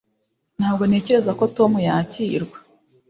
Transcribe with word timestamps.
Ntabwo 0.59 0.83
ntekereza 0.85 1.31
ko 1.39 1.43
Tom 1.57 1.71
yakirwa 1.87 2.57